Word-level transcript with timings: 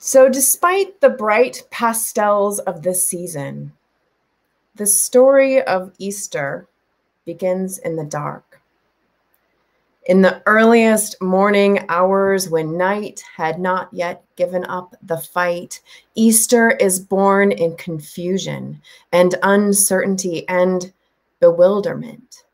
So, 0.00 0.28
despite 0.28 1.00
the 1.00 1.10
bright 1.10 1.64
pastels 1.70 2.60
of 2.60 2.82
this 2.82 3.04
season, 3.04 3.72
the 4.76 4.86
story 4.86 5.60
of 5.62 5.92
Easter 5.98 6.68
begins 7.24 7.78
in 7.78 7.96
the 7.96 8.04
dark. 8.04 8.60
In 10.06 10.22
the 10.22 10.40
earliest 10.46 11.20
morning 11.20 11.84
hours 11.88 12.48
when 12.48 12.78
night 12.78 13.22
had 13.36 13.58
not 13.58 13.88
yet 13.92 14.24
given 14.36 14.64
up 14.66 14.94
the 15.02 15.18
fight, 15.18 15.80
Easter 16.14 16.70
is 16.70 17.00
born 17.00 17.50
in 17.50 17.76
confusion 17.76 18.80
and 19.12 19.34
uncertainty 19.42 20.48
and 20.48 20.92
bewilderment. 21.40 22.44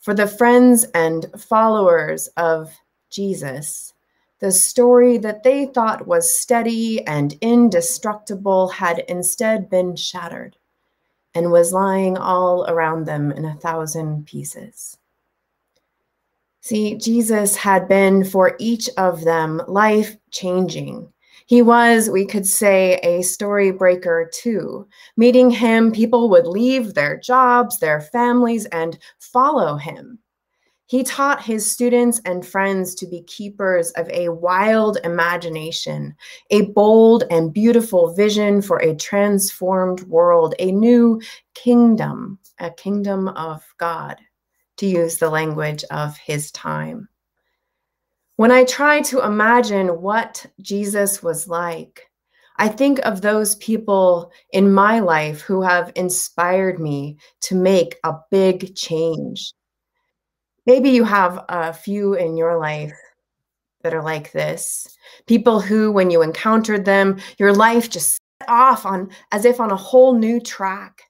For 0.00 0.14
the 0.14 0.26
friends 0.26 0.84
and 0.94 1.26
followers 1.38 2.28
of 2.38 2.72
Jesus, 3.10 3.92
the 4.42 4.50
story 4.50 5.18
that 5.18 5.44
they 5.44 5.66
thought 5.66 6.08
was 6.08 6.34
steady 6.34 7.06
and 7.06 7.38
indestructible 7.40 8.66
had 8.66 8.98
instead 9.08 9.70
been 9.70 9.94
shattered 9.94 10.56
and 11.32 11.52
was 11.52 11.72
lying 11.72 12.18
all 12.18 12.66
around 12.68 13.06
them 13.06 13.30
in 13.30 13.44
a 13.44 13.54
thousand 13.54 14.26
pieces. 14.26 14.98
See, 16.60 16.96
Jesus 16.96 17.54
had 17.54 17.86
been 17.86 18.24
for 18.24 18.56
each 18.58 18.90
of 18.98 19.22
them 19.22 19.62
life 19.68 20.16
changing. 20.32 21.12
He 21.46 21.62
was, 21.62 22.10
we 22.10 22.26
could 22.26 22.46
say, 22.46 22.98
a 23.04 23.22
story 23.22 23.70
breaker 23.70 24.28
too. 24.34 24.88
Meeting 25.16 25.52
him, 25.52 25.92
people 25.92 26.28
would 26.30 26.48
leave 26.48 26.94
their 26.94 27.16
jobs, 27.16 27.78
their 27.78 28.00
families, 28.00 28.64
and 28.66 28.98
follow 29.20 29.76
him. 29.76 30.18
He 30.92 31.02
taught 31.02 31.42
his 31.42 31.72
students 31.72 32.20
and 32.26 32.46
friends 32.46 32.94
to 32.96 33.06
be 33.06 33.22
keepers 33.22 33.92
of 33.92 34.10
a 34.10 34.28
wild 34.28 34.98
imagination, 35.04 36.14
a 36.50 36.66
bold 36.72 37.24
and 37.30 37.50
beautiful 37.50 38.12
vision 38.12 38.60
for 38.60 38.76
a 38.76 38.94
transformed 38.94 40.02
world, 40.02 40.54
a 40.58 40.70
new 40.70 41.18
kingdom, 41.54 42.38
a 42.58 42.70
kingdom 42.70 43.28
of 43.28 43.64
God, 43.78 44.18
to 44.76 44.86
use 44.86 45.16
the 45.16 45.30
language 45.30 45.82
of 45.90 46.14
his 46.18 46.52
time. 46.52 47.08
When 48.36 48.50
I 48.50 48.64
try 48.64 49.00
to 49.00 49.24
imagine 49.24 50.02
what 50.02 50.44
Jesus 50.60 51.22
was 51.22 51.48
like, 51.48 52.02
I 52.58 52.68
think 52.68 52.98
of 52.98 53.22
those 53.22 53.54
people 53.56 54.30
in 54.52 54.70
my 54.70 55.00
life 55.00 55.40
who 55.40 55.62
have 55.62 55.90
inspired 55.96 56.78
me 56.78 57.16
to 57.44 57.54
make 57.54 57.98
a 58.04 58.16
big 58.30 58.76
change 58.76 59.54
maybe 60.66 60.90
you 60.90 61.04
have 61.04 61.44
a 61.48 61.72
few 61.72 62.14
in 62.14 62.36
your 62.36 62.58
life 62.58 62.92
that 63.82 63.94
are 63.94 64.02
like 64.02 64.32
this. 64.32 64.86
People 65.26 65.60
who 65.60 65.90
when 65.90 66.10
you 66.10 66.22
encountered 66.22 66.84
them 66.84 67.18
your 67.38 67.52
life 67.52 67.90
just 67.90 68.18
set 68.40 68.48
off 68.48 68.86
on 68.86 69.10
as 69.32 69.44
if 69.44 69.60
on 69.60 69.70
a 69.70 69.76
whole 69.76 70.14
new 70.14 70.40
track. 70.40 71.02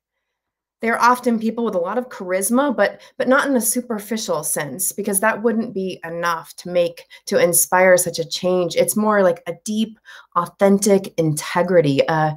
They're 0.80 1.00
often 1.00 1.38
people 1.38 1.64
with 1.64 1.76
a 1.76 1.80
lot 1.80 1.98
of 1.98 2.08
charisma 2.08 2.74
but 2.74 3.00
but 3.16 3.28
not 3.28 3.46
in 3.46 3.54
a 3.56 3.60
superficial 3.60 4.42
sense 4.42 4.90
because 4.90 5.20
that 5.20 5.42
wouldn't 5.42 5.74
be 5.74 6.00
enough 6.04 6.54
to 6.56 6.70
make 6.70 7.04
to 7.26 7.38
inspire 7.38 7.96
such 7.96 8.18
a 8.18 8.28
change. 8.28 8.74
It's 8.74 8.96
more 8.96 9.22
like 9.22 9.42
a 9.46 9.54
deep 9.64 9.98
authentic 10.34 11.14
integrity 11.18 12.00
a 12.08 12.36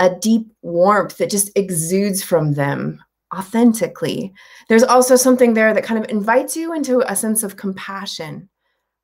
a 0.00 0.10
deep 0.20 0.50
warmth 0.62 1.18
that 1.18 1.30
just 1.30 1.56
exudes 1.56 2.20
from 2.22 2.54
them 2.54 3.00
authentically. 3.34 4.32
There's 4.68 4.82
also 4.82 5.16
something 5.16 5.54
there 5.54 5.74
that 5.74 5.84
kind 5.84 6.02
of 6.02 6.10
invites 6.10 6.56
you 6.56 6.72
into 6.74 7.00
a 7.10 7.16
sense 7.16 7.42
of 7.42 7.56
compassion, 7.56 8.48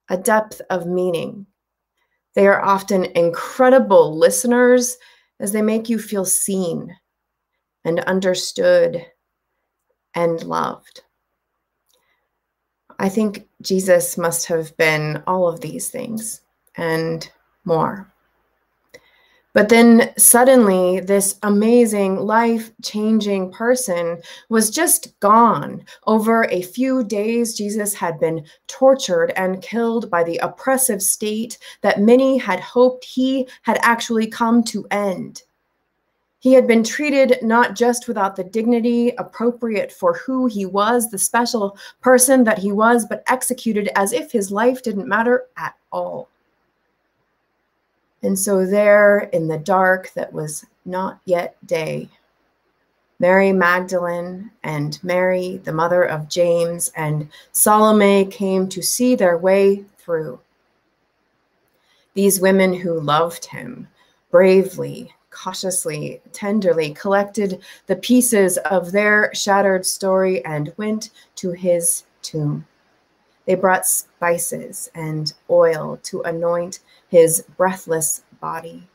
a 0.08 0.16
depth 0.16 0.60
of 0.70 0.86
meaning. 0.86 1.46
They 2.34 2.46
are 2.46 2.62
often 2.62 3.06
incredible 3.16 4.16
listeners 4.16 4.96
as 5.40 5.52
they 5.52 5.62
make 5.62 5.88
you 5.88 5.98
feel 5.98 6.24
seen 6.24 6.96
and 7.84 8.00
understood 8.00 9.04
and 10.14 10.42
loved. 10.44 11.02
I 12.98 13.08
think 13.08 13.48
Jesus 13.62 14.18
must 14.18 14.46
have 14.46 14.76
been 14.76 15.22
all 15.26 15.48
of 15.48 15.60
these 15.60 15.88
things 15.88 16.42
and 16.76 17.28
more. 17.64 18.12
But 19.52 19.68
then 19.68 20.12
suddenly, 20.16 21.00
this 21.00 21.36
amazing, 21.42 22.16
life 22.16 22.70
changing 22.82 23.50
person 23.50 24.22
was 24.48 24.70
just 24.70 25.18
gone. 25.18 25.84
Over 26.06 26.44
a 26.44 26.62
few 26.62 27.02
days, 27.02 27.56
Jesus 27.56 27.92
had 27.92 28.20
been 28.20 28.44
tortured 28.68 29.32
and 29.34 29.60
killed 29.60 30.08
by 30.08 30.22
the 30.22 30.38
oppressive 30.38 31.02
state 31.02 31.58
that 31.80 32.00
many 32.00 32.38
had 32.38 32.60
hoped 32.60 33.04
he 33.04 33.48
had 33.62 33.78
actually 33.82 34.28
come 34.28 34.62
to 34.64 34.86
end. 34.92 35.42
He 36.38 36.54
had 36.54 36.66
been 36.68 36.84
treated 36.84 37.38
not 37.42 37.74
just 37.74 38.06
without 38.06 38.36
the 38.36 38.44
dignity 38.44 39.10
appropriate 39.18 39.92
for 39.92 40.14
who 40.14 40.46
he 40.46 40.64
was, 40.64 41.10
the 41.10 41.18
special 41.18 41.76
person 42.00 42.44
that 42.44 42.58
he 42.58 42.70
was, 42.72 43.04
but 43.04 43.24
executed 43.26 43.90
as 43.96 44.12
if 44.12 44.30
his 44.30 44.52
life 44.52 44.82
didn't 44.82 45.08
matter 45.08 45.46
at 45.58 45.74
all. 45.90 46.28
And 48.22 48.38
so, 48.38 48.66
there 48.66 49.30
in 49.32 49.48
the 49.48 49.58
dark 49.58 50.12
that 50.14 50.32
was 50.32 50.64
not 50.84 51.20
yet 51.24 51.56
day, 51.66 52.08
Mary 53.18 53.52
Magdalene 53.52 54.50
and 54.62 54.98
Mary, 55.02 55.60
the 55.64 55.72
mother 55.72 56.04
of 56.04 56.28
James, 56.28 56.90
and 56.96 57.28
Salome 57.52 58.24
came 58.26 58.66
to 58.70 58.82
see 58.82 59.14
their 59.14 59.36
way 59.36 59.84
through. 59.98 60.40
These 62.14 62.40
women 62.40 62.72
who 62.72 62.98
loved 62.98 63.44
him 63.44 63.88
bravely, 64.30 65.14
cautiously, 65.30 66.22
tenderly 66.32 66.92
collected 66.94 67.60
the 67.86 67.96
pieces 67.96 68.56
of 68.58 68.90
their 68.90 69.30
shattered 69.34 69.84
story 69.84 70.44
and 70.44 70.72
went 70.78 71.10
to 71.36 71.50
his 71.50 72.04
tomb. 72.22 72.66
They 73.44 73.54
brought 73.54 73.86
spices 73.86 74.90
and 74.94 75.32
oil 75.50 75.98
to 76.04 76.22
anoint 76.22 76.80
his 77.10 77.44
breathless 77.56 78.22
body. 78.40 78.88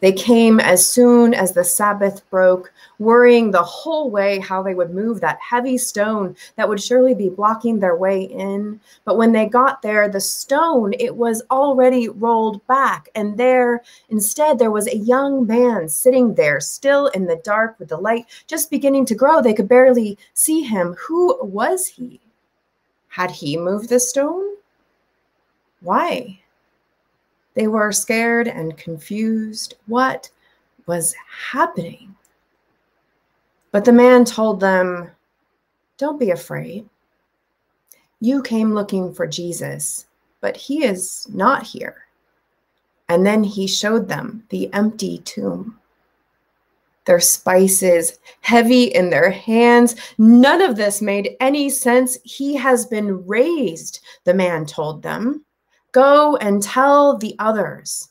They 0.00 0.12
came 0.12 0.60
as 0.60 0.88
soon 0.88 1.32
as 1.32 1.52
the 1.52 1.64
Sabbath 1.64 2.28
broke, 2.28 2.70
worrying 2.98 3.50
the 3.50 3.62
whole 3.62 4.10
way 4.10 4.38
how 4.38 4.62
they 4.62 4.74
would 4.74 4.90
move 4.90 5.20
that 5.20 5.38
heavy 5.40 5.78
stone 5.78 6.36
that 6.56 6.68
would 6.68 6.82
surely 6.82 7.14
be 7.14 7.30
blocking 7.30 7.80
their 7.80 7.96
way 7.96 8.24
in. 8.24 8.78
But 9.06 9.16
when 9.16 9.32
they 9.32 9.46
got 9.46 9.80
there, 9.80 10.06
the 10.06 10.20
stone, 10.20 10.92
it 11.00 11.16
was 11.16 11.42
already 11.50 12.10
rolled 12.10 12.64
back. 12.66 13.08
And 13.14 13.38
there, 13.38 13.82
instead, 14.10 14.58
there 14.58 14.70
was 14.70 14.86
a 14.86 14.98
young 14.98 15.46
man 15.46 15.88
sitting 15.88 16.34
there, 16.34 16.60
still 16.60 17.06
in 17.08 17.24
the 17.24 17.40
dark 17.42 17.78
with 17.78 17.88
the 17.88 17.96
light 17.96 18.26
just 18.46 18.70
beginning 18.70 19.06
to 19.06 19.14
grow. 19.14 19.40
They 19.40 19.54
could 19.54 19.68
barely 19.68 20.18
see 20.34 20.60
him. 20.60 20.94
Who 21.08 21.42
was 21.42 21.86
he? 21.86 22.20
Had 23.08 23.30
he 23.30 23.56
moved 23.56 23.88
the 23.88 23.98
stone? 23.98 24.56
Why? 25.80 26.40
They 27.56 27.66
were 27.66 27.90
scared 27.90 28.46
and 28.46 28.76
confused. 28.76 29.74
What 29.86 30.30
was 30.86 31.14
happening? 31.50 32.14
But 33.72 33.84
the 33.84 33.92
man 33.92 34.24
told 34.24 34.60
them, 34.60 35.10
Don't 35.98 36.20
be 36.20 36.30
afraid. 36.30 36.88
You 38.20 38.42
came 38.42 38.74
looking 38.74 39.12
for 39.12 39.26
Jesus, 39.26 40.06
but 40.40 40.56
he 40.56 40.84
is 40.84 41.26
not 41.32 41.64
here. 41.64 42.04
And 43.08 43.26
then 43.26 43.42
he 43.42 43.66
showed 43.66 44.06
them 44.08 44.44
the 44.50 44.72
empty 44.72 45.18
tomb 45.18 45.78
their 47.06 47.20
spices, 47.20 48.18
heavy 48.40 48.84
in 48.84 49.08
their 49.10 49.30
hands. 49.30 49.94
None 50.18 50.60
of 50.60 50.76
this 50.76 51.00
made 51.00 51.36
any 51.40 51.70
sense. 51.70 52.18
He 52.24 52.54
has 52.56 52.84
been 52.84 53.24
raised, 53.26 54.00
the 54.24 54.34
man 54.34 54.66
told 54.66 55.02
them. 55.02 55.45
Go 55.96 56.36
and 56.36 56.62
tell 56.62 57.16
the 57.16 57.34
others, 57.38 58.10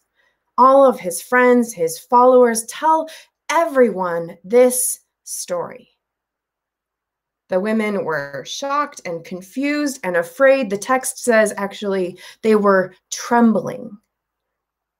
all 0.57 0.87
of 0.87 0.99
his 0.99 1.21
friends, 1.21 1.71
his 1.71 1.99
followers, 1.99 2.65
tell 2.65 3.07
everyone 3.51 4.39
this 4.43 5.01
story. 5.23 5.89
The 7.49 7.59
women 7.59 8.03
were 8.03 8.43
shocked 8.43 9.01
and 9.05 9.23
confused 9.23 9.99
and 10.03 10.17
afraid. 10.17 10.71
The 10.71 10.79
text 10.79 11.23
says 11.23 11.53
actually 11.57 12.17
they 12.41 12.55
were 12.55 12.95
trembling. 13.11 13.95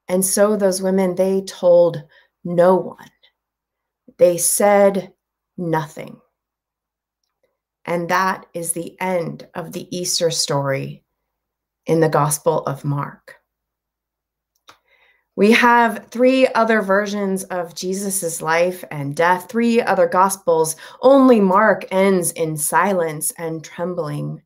And 0.08 0.24
so 0.24 0.56
those 0.56 0.80
women, 0.80 1.16
they 1.16 1.42
told 1.42 2.04
no 2.44 2.76
one. 2.76 3.10
They 4.20 4.38
said 4.38 5.12
nothing. 5.58 6.22
And 7.86 8.10
that 8.10 8.46
is 8.54 8.74
the 8.74 8.96
end 9.02 9.48
of 9.56 9.72
the 9.72 9.88
Easter 9.90 10.30
story 10.30 11.02
in 11.86 12.00
the 12.00 12.10
Gospel 12.10 12.60
of 12.66 12.84
Mark. 12.86 13.36
We 15.38 15.52
have 15.52 16.08
three 16.12 16.48
other 16.48 16.82
versions 16.82 17.44
of 17.46 17.76
Jesus's 17.76 18.42
life 18.42 18.86
and 18.90 19.16
death, 19.16 19.48
three 19.50 19.82
other 19.82 20.08
Gospels. 20.08 20.78
Only 21.02 21.42
Mark 21.42 21.86
ends 21.92 22.32
in 22.32 22.56
silence 22.56 23.32
and 23.38 23.64
trembling. 23.64 24.42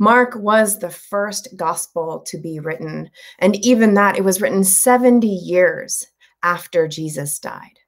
Mark 0.00 0.34
was 0.36 0.78
the 0.78 0.90
first 0.90 1.48
gospel 1.56 2.20
to 2.26 2.38
be 2.38 2.60
written, 2.60 3.10
and 3.40 3.56
even 3.64 3.94
that, 3.94 4.16
it 4.16 4.24
was 4.24 4.40
written 4.40 4.62
70 4.62 5.26
years 5.26 6.06
after 6.42 6.86
Jesus 6.86 7.38
died. 7.38 7.78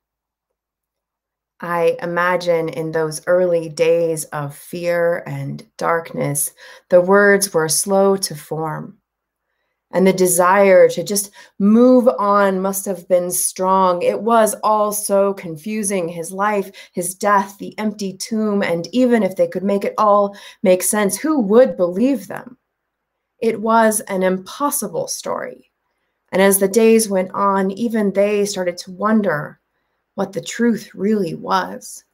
I 1.61 1.97
imagine 2.03 2.71
in 2.71 2.93
those 2.93 3.23
early 3.27 3.69
days 3.69 4.25
of 4.27 4.57
fear 4.57 5.23
and 5.27 5.65
darkness, 5.77 6.53
the 6.89 7.01
words 7.01 7.53
were 7.53 7.69
slow 7.69 8.17
to 8.17 8.35
form 8.35 9.01
and 9.93 10.07
the 10.07 10.12
desire 10.12 10.89
to 10.89 11.03
just 11.03 11.31
move 11.59 12.09
on 12.19 12.61
must 12.61 12.85
have 12.87 13.09
been 13.09 13.31
strong. 13.31 14.03
It 14.03 14.23
was 14.23 14.55
all 14.62 14.93
so 14.93 15.35
confusing 15.35 16.09
his 16.09 16.31
life, 16.31 16.71
his 16.93 17.15
death, 17.15 17.59
the 17.59 17.77
empty 17.79 18.17
tomb, 18.17 18.63
and 18.63 18.87
even 18.93 19.23
if 19.23 19.37
they 19.37 19.49
could 19.49 19.65
make 19.65 19.85
it 19.85 19.95
all 19.99 20.37
make 20.63 20.83
sense, 20.83 21.17
who 21.17 21.41
would 21.41 21.77
believe 21.77 22.29
them? 22.29 22.56
It 23.41 23.61
was 23.61 24.01
an 24.01 24.23
impossible 24.23 25.09
story. 25.09 25.71
And 26.31 26.41
as 26.41 26.59
the 26.59 26.69
days 26.69 27.09
went 27.09 27.33
on, 27.33 27.73
even 27.73 28.13
they 28.13 28.45
started 28.45 28.77
to 28.79 28.93
wonder 28.93 29.60
what 30.15 30.33
the 30.33 30.41
truth 30.41 30.91
really 30.95 31.35
was. 31.35 32.05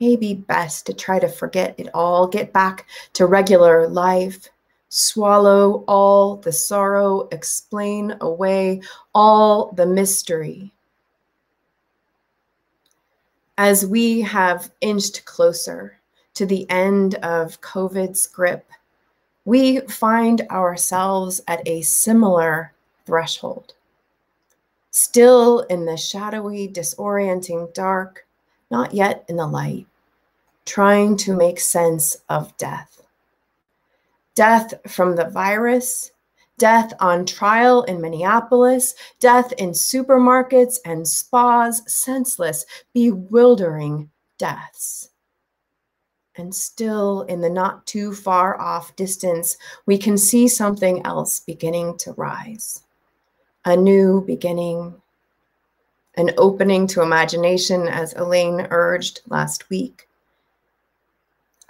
Maybe 0.00 0.34
best 0.34 0.86
to 0.86 0.94
try 0.94 1.18
to 1.18 1.28
forget 1.28 1.74
it 1.78 1.88
all, 1.92 2.26
get 2.26 2.52
back 2.52 2.86
to 3.14 3.26
regular 3.26 3.88
life 3.88 4.48
swallow 4.90 5.84
all 5.86 6.36
the 6.36 6.52
sorrow, 6.52 7.28
explain 7.30 8.14
away 8.20 8.82
all 9.14 9.72
the 9.72 9.86
mystery. 9.86 10.72
As 13.56 13.86
we 13.86 14.20
have 14.20 14.70
inched 14.80 15.24
closer 15.24 15.98
to 16.34 16.44
the 16.44 16.68
end 16.70 17.14
of 17.16 17.60
COVID's 17.60 18.26
grip, 18.26 18.66
we 19.44 19.80
find 19.80 20.42
ourselves 20.50 21.40
at 21.46 21.66
a 21.66 21.82
similar 21.82 22.72
threshold. 23.06 23.74
Still 24.90 25.60
in 25.60 25.84
the 25.84 25.96
shadowy, 25.96 26.68
disorienting 26.68 27.72
dark, 27.72 28.26
not 28.70 28.92
yet 28.92 29.24
in 29.28 29.36
the 29.36 29.46
light, 29.46 29.86
trying 30.64 31.16
to 31.18 31.36
make 31.36 31.60
sense 31.60 32.16
of 32.28 32.56
death 32.56 33.00
death 34.34 34.72
from 34.86 35.16
the 35.16 35.28
virus, 35.28 36.12
death 36.56 36.92
on 36.98 37.26
trial 37.26 37.82
in 37.82 38.00
Minneapolis, 38.00 38.94
death 39.18 39.52
in 39.58 39.70
supermarkets 39.70 40.78
and 40.84 41.06
spas, 41.06 41.82
senseless, 41.92 42.64
bewildering 42.94 44.08
deaths. 44.38 45.10
And 46.36 46.54
still, 46.54 47.22
in 47.22 47.40
the 47.42 47.50
not 47.50 47.86
too 47.86 48.14
far 48.14 48.58
off 48.58 48.96
distance, 48.96 49.58
we 49.84 49.98
can 49.98 50.16
see 50.16 50.48
something 50.48 51.04
else 51.04 51.40
beginning 51.40 51.98
to 51.98 52.12
rise 52.12 52.82
a 53.64 53.76
new 53.76 54.22
beginning, 54.26 54.94
an 56.16 56.30
opening 56.38 56.86
to 56.88 57.02
imagination, 57.02 57.88
as 57.88 58.14
Elaine 58.14 58.66
urged 58.70 59.20
last 59.28 59.68
week. 59.70 60.08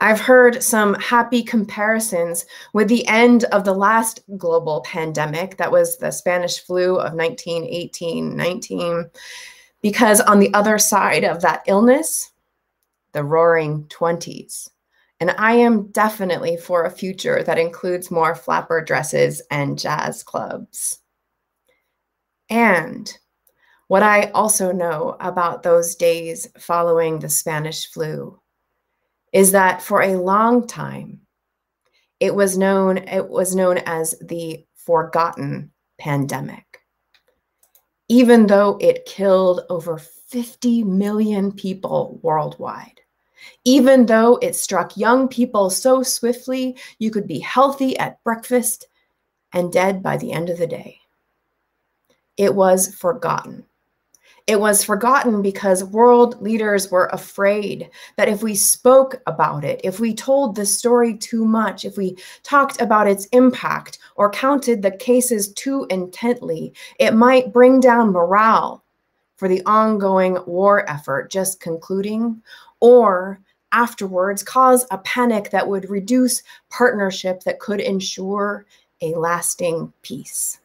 I've 0.03 0.21
heard 0.21 0.63
some 0.63 0.95
happy 0.95 1.43
comparisons 1.43 2.47
with 2.73 2.89
the 2.89 3.07
end 3.07 3.45
of 3.45 3.65
the 3.65 3.75
last 3.75 4.21
global 4.39 4.81
pandemic, 4.81 5.59
that 5.59 5.71
was 5.71 5.99
the 5.99 6.11
Spanish 6.11 6.59
flu 6.61 6.97
of 6.97 7.13
1918 7.13 8.35
19, 8.35 9.11
because 9.83 10.21
on 10.23 10.39
the 10.39 10.53
other 10.55 10.79
side 10.79 11.25
of 11.25 11.43
that 11.43 11.63
illness, 11.67 12.31
the 13.13 13.25
roaring 13.25 13.85
20s. 13.85 14.71
And 15.21 15.33
I 15.33 15.53
am 15.53 15.89
definitely 15.89 16.57
for 16.57 16.85
a 16.85 16.91
future 16.91 17.43
that 17.43 17.59
includes 17.59 18.11
more 18.11 18.35
flapper 18.35 18.83
dresses 18.83 19.43
and 19.51 19.79
jazz 19.79 20.23
clubs. 20.23 21.01
And 22.51 23.17
what 23.89 24.03
I 24.03 24.31
also 24.31 24.73
know 24.73 25.17
about 25.21 25.63
those 25.63 25.95
days 25.95 26.49
following 26.59 27.19
the 27.19 27.29
Spanish 27.29 27.91
flu 27.91 28.41
is 29.33 29.53
that 29.53 29.81
for 29.81 30.03
a 30.03 30.17
long 30.17 30.67
time 30.67 31.21
it 32.19 32.35
was 32.35 32.59
known 32.59 32.99
it 32.99 33.29
was 33.29 33.55
known 33.55 33.79
as 33.79 34.15
the 34.21 34.65
forgotten 34.75 35.71
pandemic. 35.99 36.65
Even 38.09 38.47
though 38.47 38.77
it 38.81 39.07
killed 39.07 39.63
over 39.71 39.99
50 39.99 40.85
million 40.85 41.53
people 41.53 42.19
worldwide 42.23 43.01
even 43.65 44.07
though 44.07 44.37
it 44.37 44.55
struck 44.57 44.97
young 44.97 45.29
people 45.29 45.71
so 45.71 46.03
swiftly 46.03 46.77
you 46.99 47.11
could 47.11 47.27
be 47.27 47.39
healthy 47.39 47.99
at 47.99 48.23
breakfast 48.23 48.87
and 49.53 49.73
dead 49.73 50.03
by 50.03 50.17
the 50.17 50.33
end 50.33 50.51
of 50.51 50.59
the 50.59 50.67
day 50.67 51.00
it 52.41 52.55
was 52.55 52.95
forgotten 52.95 53.65
it 54.47 54.59
was 54.59 54.83
forgotten 54.83 55.43
because 55.43 55.85
world 55.85 56.41
leaders 56.43 56.91
were 56.91 57.09
afraid 57.13 57.89
that 58.17 58.29
if 58.29 58.43
we 58.43 58.55
spoke 58.55 59.23
about 59.27 59.65
it, 59.65 59.81
if 59.85 60.01
we 60.01 60.13
told 60.13 60.57
the 60.57 60.67
story 60.67 61.17
too 61.17 61.45
much, 61.45 61.85
if 61.85 61.97
we 61.97 62.17
talked 62.43 62.81
about 62.81 63.07
its 63.07 63.27
impact 63.27 63.99
or 64.17 64.31
counted 64.31 64.83
the 64.83 64.91
cases 64.91 65.53
too 65.53 65.87
intently, 65.91 66.73
it 66.99 67.15
might 67.15 67.53
bring 67.53 67.79
down 67.79 68.11
morale 68.11 68.83
for 69.37 69.47
the 69.47 69.63
ongoing 69.67 70.39
war 70.47 70.89
effort 70.91 71.31
just 71.31 71.61
concluding, 71.61 72.43
or 72.81 73.41
afterwards 73.73 74.43
cause 74.43 74.85
a 74.91 74.99
panic 74.99 75.51
that 75.51 75.69
would 75.69 75.89
reduce 75.89 76.43
partnership 76.71 77.45
that 77.45 77.61
could 77.61 77.81
ensure 77.81 78.67
a 79.01 79.15
lasting 79.15 79.93
peace. 80.03 80.60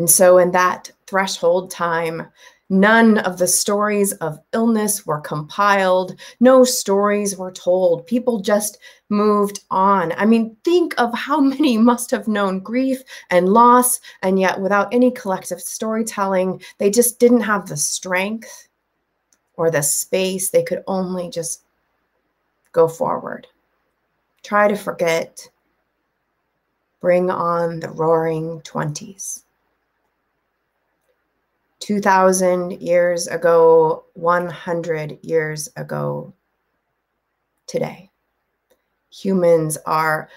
And 0.00 0.08
so, 0.08 0.38
in 0.38 0.50
that 0.52 0.90
threshold 1.06 1.70
time, 1.70 2.26
none 2.70 3.18
of 3.18 3.36
the 3.36 3.46
stories 3.46 4.12
of 4.14 4.40
illness 4.54 5.04
were 5.04 5.20
compiled, 5.20 6.18
no 6.40 6.64
stories 6.64 7.36
were 7.36 7.52
told. 7.52 8.06
People 8.06 8.40
just 8.40 8.78
moved 9.10 9.60
on. 9.70 10.12
I 10.12 10.24
mean, 10.24 10.56
think 10.64 10.94
of 10.96 11.12
how 11.12 11.38
many 11.54 11.76
must 11.76 12.10
have 12.12 12.26
known 12.28 12.60
grief 12.60 13.02
and 13.28 13.50
loss, 13.50 14.00
and 14.22 14.40
yet 14.40 14.58
without 14.58 14.88
any 14.90 15.10
collective 15.10 15.60
storytelling, 15.60 16.62
they 16.78 16.88
just 16.88 17.18
didn't 17.18 17.42
have 17.42 17.68
the 17.68 17.76
strength 17.76 18.68
or 19.58 19.70
the 19.70 19.82
space. 19.82 20.48
They 20.48 20.62
could 20.62 20.82
only 20.86 21.28
just 21.28 21.64
go 22.72 22.88
forward. 22.88 23.48
Try 24.42 24.66
to 24.66 24.76
forget. 24.76 25.46
Bring 27.02 27.28
on 27.28 27.80
the 27.80 27.90
roaring 27.90 28.62
20s. 28.62 29.42
2000 31.80 32.80
years 32.80 33.26
ago, 33.26 34.04
100 34.14 35.18
years 35.22 35.68
ago, 35.76 36.32
today. 37.66 38.10
Humans 39.10 39.78
are 39.86 40.28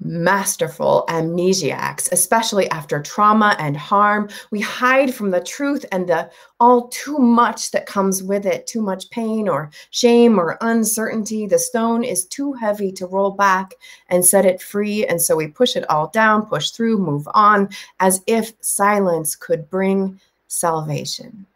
masterful 0.00 1.04
amnesiacs, 1.08 2.10
especially 2.12 2.70
after 2.70 3.02
trauma 3.02 3.56
and 3.58 3.76
harm. 3.76 4.28
We 4.50 4.60
hide 4.60 5.12
from 5.12 5.30
the 5.30 5.40
truth 5.40 5.84
and 5.90 6.08
the 6.08 6.30
all 6.60 6.88
too 6.88 7.18
much 7.18 7.72
that 7.72 7.86
comes 7.86 8.22
with 8.22 8.46
it 8.46 8.66
too 8.66 8.80
much 8.80 9.10
pain 9.10 9.48
or 9.48 9.70
shame 9.90 10.38
or 10.38 10.56
uncertainty. 10.60 11.46
The 11.46 11.58
stone 11.58 12.04
is 12.04 12.26
too 12.26 12.52
heavy 12.52 12.92
to 12.92 13.06
roll 13.06 13.32
back 13.32 13.74
and 14.08 14.24
set 14.24 14.46
it 14.46 14.62
free. 14.62 15.06
And 15.06 15.20
so 15.20 15.36
we 15.36 15.48
push 15.48 15.74
it 15.74 15.88
all 15.90 16.08
down, 16.08 16.46
push 16.46 16.70
through, 16.70 16.98
move 16.98 17.28
on, 17.34 17.68
as 17.98 18.22
if 18.26 18.52
silence 18.60 19.34
could 19.34 19.68
bring 19.68 20.20
salvation. 20.48 21.46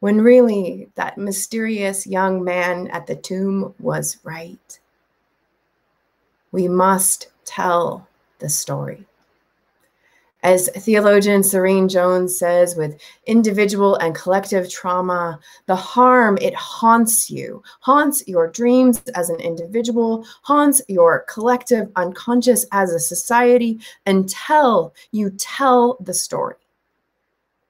When 0.00 0.22
really 0.22 0.88
that 0.94 1.18
mysterious 1.18 2.06
young 2.06 2.42
man 2.42 2.88
at 2.88 3.06
the 3.06 3.16
tomb 3.16 3.74
was 3.78 4.16
right. 4.24 4.78
We 6.52 6.66
must 6.68 7.28
tell 7.44 8.08
the 8.38 8.48
story. 8.48 9.06
As 10.42 10.70
theologian 10.70 11.42
Serene 11.42 11.86
Jones 11.86 12.38
says, 12.38 12.74
with 12.74 12.98
individual 13.26 13.96
and 13.96 14.14
collective 14.14 14.70
trauma, 14.70 15.38
the 15.66 15.76
harm, 15.76 16.38
it 16.40 16.54
haunts 16.54 17.30
you, 17.30 17.62
haunts 17.80 18.26
your 18.26 18.48
dreams 18.48 19.02
as 19.14 19.28
an 19.28 19.38
individual, 19.38 20.24
haunts 20.40 20.80
your 20.88 21.26
collective 21.28 21.90
unconscious 21.96 22.64
as 22.72 22.90
a 22.94 22.98
society 22.98 23.80
until 24.06 24.94
you 25.10 25.28
tell 25.36 25.98
the 26.00 26.14
story 26.14 26.56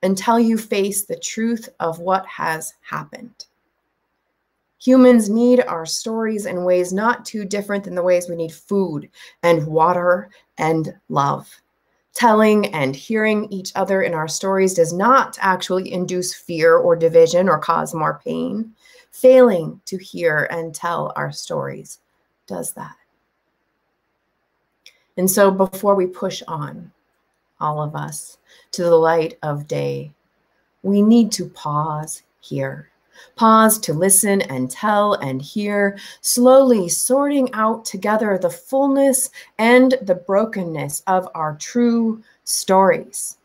until 0.02 0.38
you 0.38 0.57
face 0.57 1.04
the 1.04 1.19
truth 1.19 1.69
of 1.80 1.99
what 1.99 2.26
has 2.26 2.75
happened. 2.80 3.47
Humans 4.83 5.28
need 5.28 5.61
our 5.61 5.85
stories 5.85 6.47
in 6.47 6.64
ways 6.64 6.92
not 6.92 7.26
too 7.26 7.45
different 7.45 7.85
than 7.85 7.95
the 7.95 8.02
ways 8.02 8.28
we 8.28 8.37
need 8.37 8.52
food 8.52 9.11
and 9.42 9.66
water 9.66 10.30
and 10.57 10.95
love. 11.11 11.54
Telling 12.14 12.66
and 12.75 12.97
hearing 12.97 13.47
each 13.52 13.73
other 13.76 14.02
in 14.02 14.14
our 14.14 14.26
stories 14.26 14.75
does 14.75 14.92
not 14.92 15.37
actually 15.40 15.92
induce 15.92 16.35
fear 16.35 16.76
or 16.76 16.97
division 16.97 17.49
or 17.49 17.59
cause 17.59 17.95
more 17.95 18.21
pain. 18.25 18.73
Failing 19.11 19.80
to 19.85 19.99
hear 19.99 20.49
and 20.50 20.75
tell 20.75 21.12
our 21.14 21.30
stories 21.30 22.00
does 22.47 22.73
that. 22.73 22.97
And 25.19 25.30
so 25.30 25.50
before 25.50 25.95
we 25.95 26.07
push 26.07 26.42
on, 26.49 26.90
all 27.61 27.83
of 27.83 27.95
us, 27.95 28.38
to 28.73 28.83
the 28.85 28.97
light 28.97 29.38
of 29.43 29.67
day, 29.67 30.12
we 30.83 31.02
need 31.02 31.31
to 31.33 31.49
pause 31.49 32.23
here. 32.40 32.90
Pause 33.37 33.79
to 33.81 33.93
listen 33.93 34.40
and 34.43 34.71
tell 34.71 35.14
and 35.14 35.43
hear, 35.43 35.99
slowly 36.23 36.88
sorting 36.88 37.52
out 37.52 37.85
together 37.85 38.38
the 38.38 38.50
fullness 38.50 39.31
and 39.59 39.95
the 40.02 40.14
brokenness 40.14 41.02
of 41.07 41.29
our 41.35 41.57
true 41.57 42.23
stories. 42.45 43.37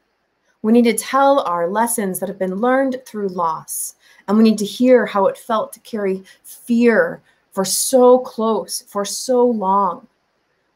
We 0.62 0.72
need 0.72 0.86
to 0.86 0.94
tell 0.94 1.42
our 1.42 1.68
lessons 1.68 2.20
that 2.20 2.30
have 2.30 2.40
been 2.40 2.56
learned 2.56 3.02
through 3.06 3.28
loss, 3.28 3.96
and 4.28 4.38
we 4.38 4.44
need 4.44 4.58
to 4.60 4.66
hear 4.66 5.06
how 5.06 5.28
it 5.28 5.38
felt 5.38 5.74
to 5.74 5.80
carry 5.82 6.24
fear 6.44 7.22
for 7.52 7.64
so 7.64 8.20
close, 8.20 8.82
for 8.82 9.06
so 9.06 9.46
long. 9.46 10.08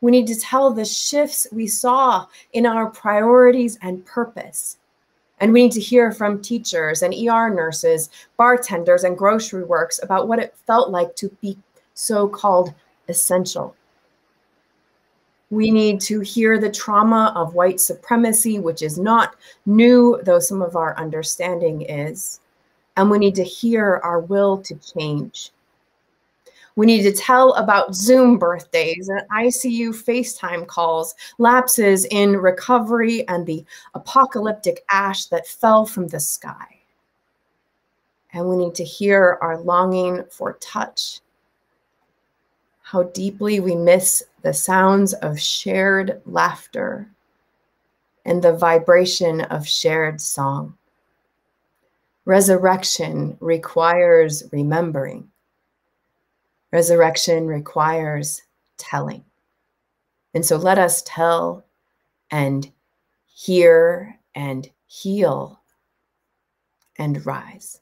We 0.01 0.11
need 0.11 0.27
to 0.27 0.39
tell 0.39 0.71
the 0.71 0.85
shifts 0.85 1.47
we 1.51 1.67
saw 1.67 2.25
in 2.53 2.65
our 2.65 2.89
priorities 2.89 3.77
and 3.81 4.05
purpose. 4.05 4.77
And 5.39 5.53
we 5.53 5.63
need 5.63 5.71
to 5.73 5.81
hear 5.81 6.11
from 6.11 6.41
teachers 6.41 7.01
and 7.01 7.13
ER 7.13 7.49
nurses, 7.49 8.09
bartenders, 8.37 9.03
and 9.03 9.17
grocery 9.17 9.63
works 9.63 9.99
about 10.03 10.27
what 10.27 10.39
it 10.39 10.55
felt 10.67 10.89
like 10.89 11.15
to 11.17 11.29
be 11.41 11.57
so 11.93 12.27
called 12.27 12.73
essential. 13.07 13.75
We 15.49 15.71
need 15.71 15.99
to 16.01 16.19
hear 16.19 16.59
the 16.59 16.71
trauma 16.71 17.33
of 17.35 17.55
white 17.55 17.79
supremacy, 17.79 18.59
which 18.59 18.81
is 18.81 18.99
not 18.99 19.35
new, 19.65 20.19
though 20.23 20.39
some 20.39 20.61
of 20.61 20.75
our 20.75 20.95
understanding 20.97 21.81
is. 21.81 22.39
And 22.97 23.09
we 23.09 23.17
need 23.17 23.35
to 23.35 23.43
hear 23.43 23.99
our 24.03 24.19
will 24.19 24.59
to 24.59 24.75
change. 24.75 25.51
We 26.79 26.86
need 26.86 27.03
to 27.03 27.12
tell 27.12 27.51
about 27.55 27.93
Zoom 27.93 28.38
birthdays 28.38 29.09
and 29.09 29.21
ICU 29.31 29.89
FaceTime 29.89 30.65
calls, 30.65 31.13
lapses 31.38 32.05
in 32.05 32.38
recovery, 32.38 33.27
and 33.27 33.45
the 33.45 33.65
apocalyptic 33.95 34.86
ash 34.89 35.25
that 35.25 35.45
fell 35.45 35.86
from 35.86 36.07
the 36.07 36.21
sky. 36.21 36.77
And 38.31 38.48
we 38.48 38.55
need 38.55 38.75
to 38.75 38.86
hear 38.86 39.38
our 39.41 39.59
longing 39.59 40.24
for 40.31 40.53
touch, 40.62 41.19
how 42.81 43.03
deeply 43.03 43.59
we 43.59 43.75
miss 43.75 44.24
the 44.41 44.53
sounds 44.53 45.12
of 45.15 45.38
shared 45.38 46.21
laughter 46.25 47.09
and 48.24 48.41
the 48.41 48.53
vibration 48.53 49.41
of 49.41 49.67
shared 49.67 50.21
song. 50.21 50.77
Resurrection 52.24 53.36
requires 53.41 54.43
remembering. 54.53 55.29
Resurrection 56.71 57.47
requires 57.47 58.41
telling. 58.77 59.23
And 60.33 60.45
so 60.45 60.55
let 60.57 60.77
us 60.77 61.01
tell 61.05 61.65
and 62.31 62.71
hear 63.25 64.19
and 64.35 64.69
heal 64.85 65.59
and 66.97 67.25
rise. 67.25 67.81